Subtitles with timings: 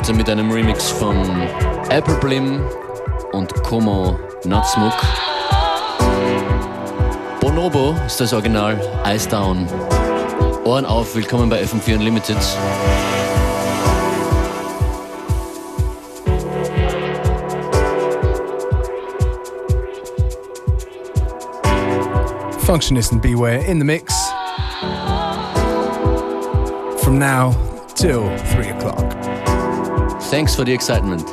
[0.00, 1.14] heute mit einem Remix von
[1.90, 2.64] Apple Blim
[3.32, 4.94] und Como Nutsmook.
[7.38, 8.80] Bonobo ist das Original,
[9.14, 9.68] Ice Down.
[10.64, 12.38] Ohren auf, willkommen bei FM4 Unlimited.
[22.64, 24.14] Functionist and Beware in the mix.
[27.02, 27.54] From now
[27.94, 28.22] till
[28.54, 29.19] 3 o'clock.
[30.30, 31.24] Thanks for the excitement.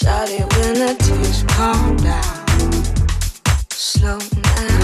[0.01, 4.80] Shawty, when the tears calm down, slow down.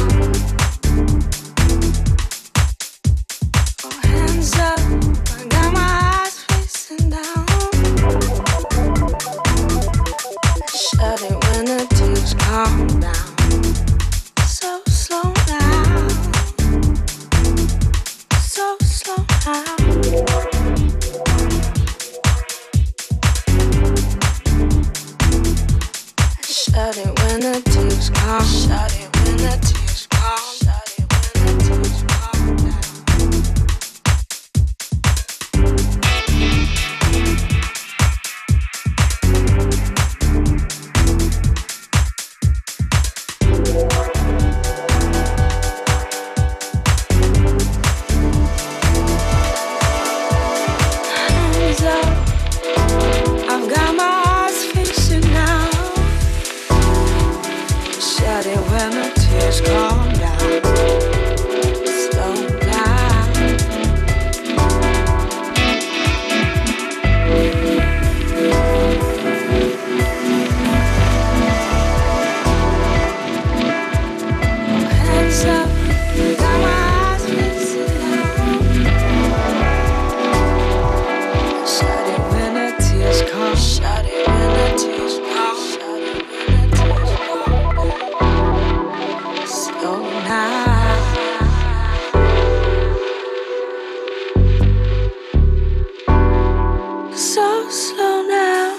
[97.69, 98.77] slow now,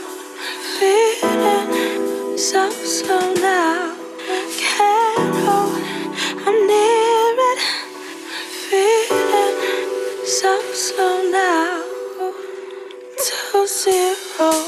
[0.79, 3.95] feeling so slow now.
[4.59, 5.83] Can't hold,
[6.47, 7.61] I'm near it,
[8.71, 11.83] feeling so slow now.
[13.19, 14.68] Two zero.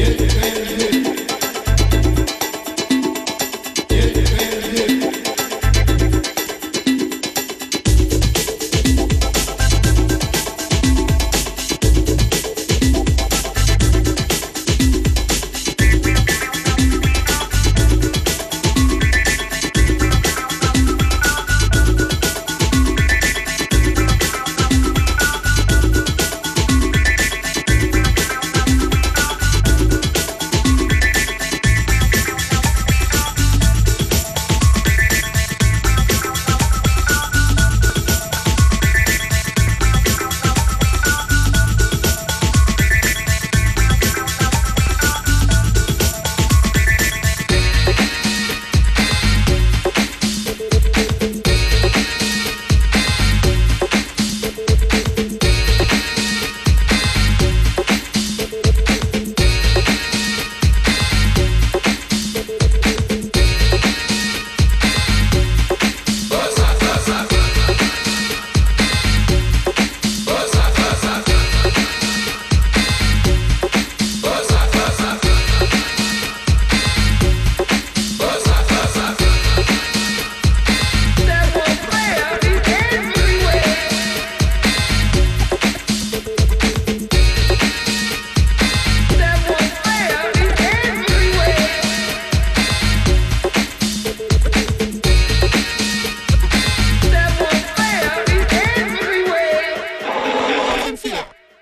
[0.00, 1.19] Yeah.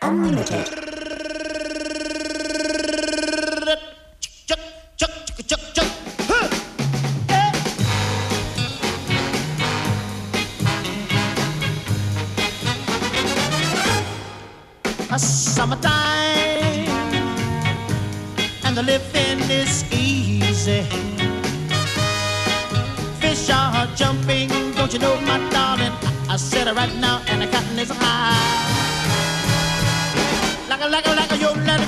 [0.08, 0.66] Unlimited.
[15.10, 15.92] A summertime
[18.64, 20.84] and the living is easy.
[23.20, 25.92] Fish are jumping, don't you know, my darling?
[26.30, 28.77] I said it right now, and the cotton is high.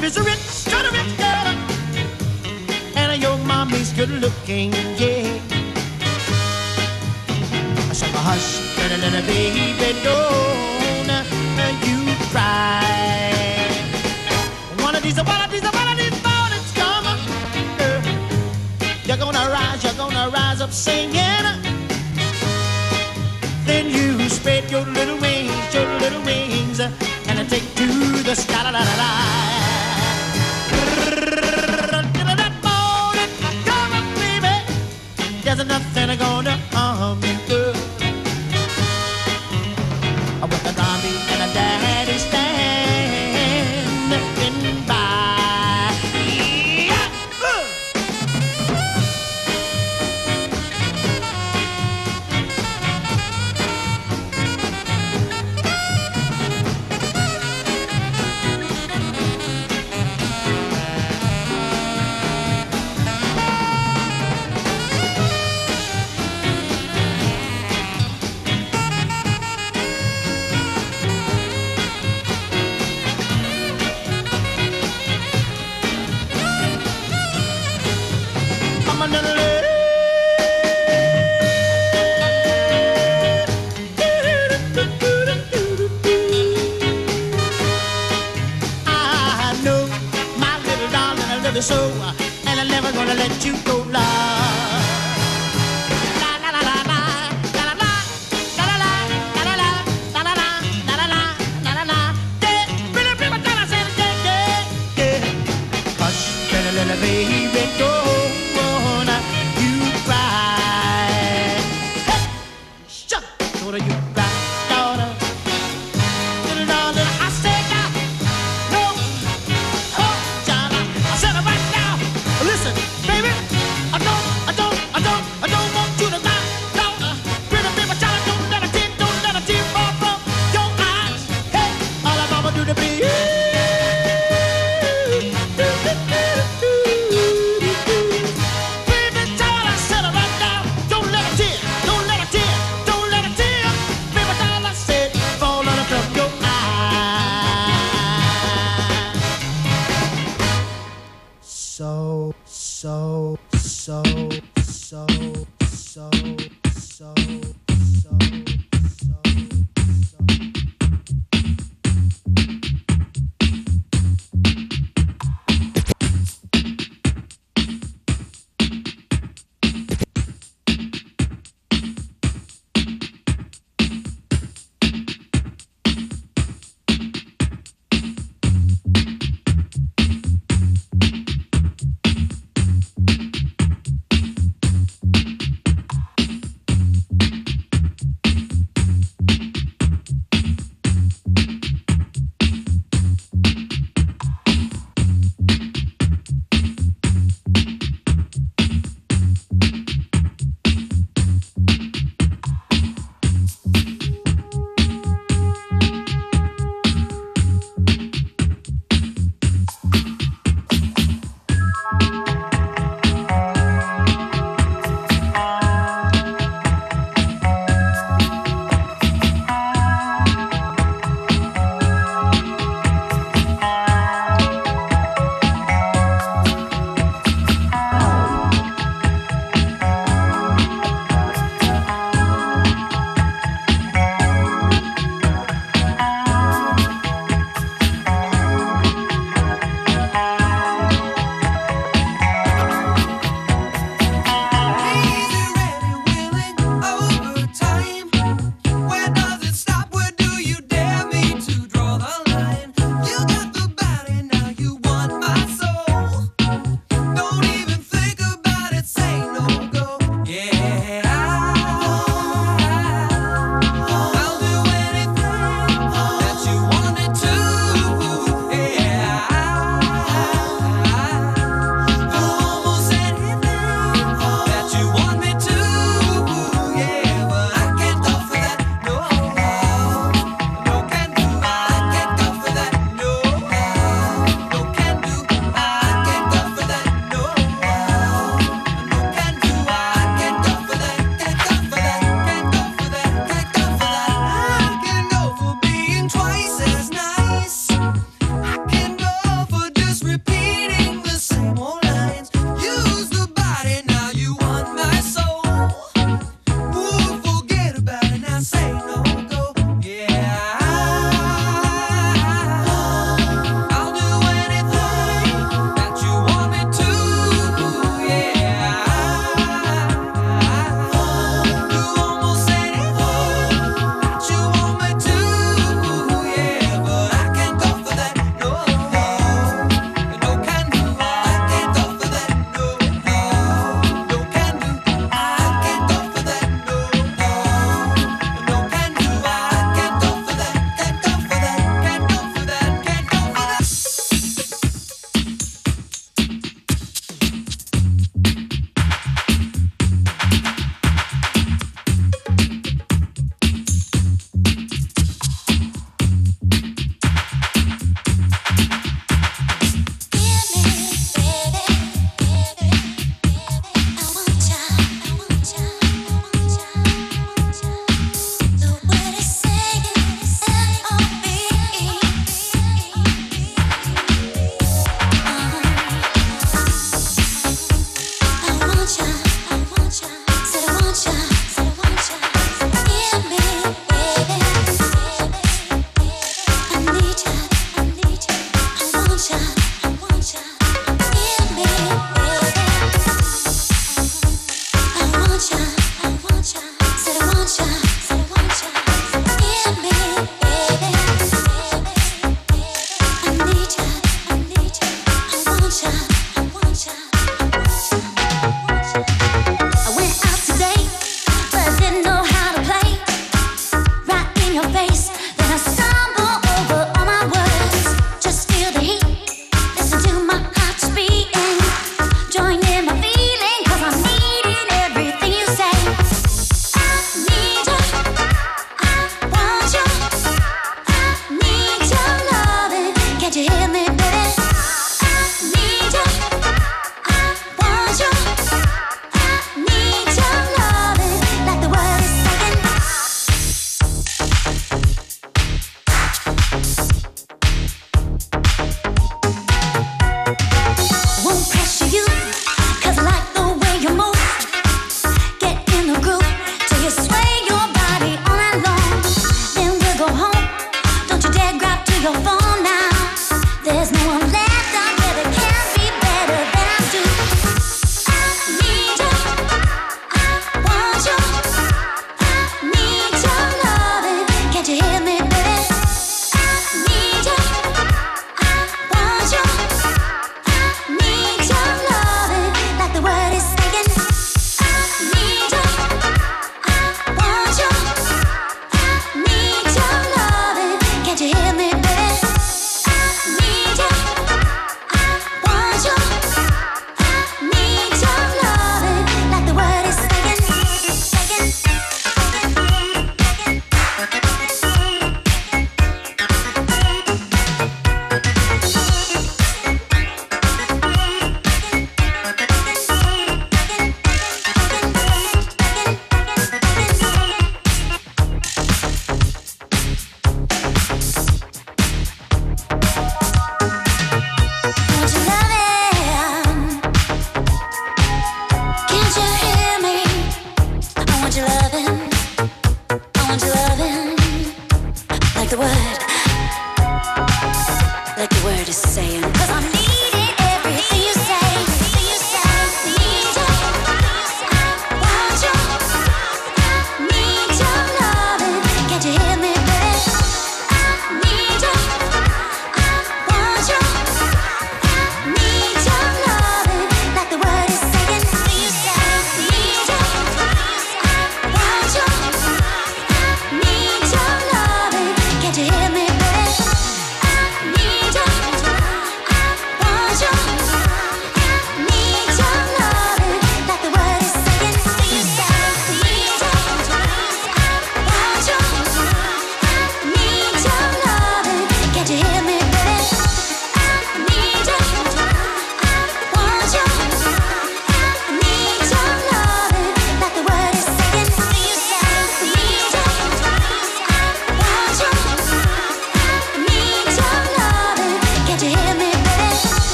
[0.00, 1.48] Life is a rich, kind of rich girl.
[2.96, 5.28] And your mommy's good looking, yeah.
[7.92, 11.10] So hush, little, little baby, don't
[11.84, 12.59] you cry.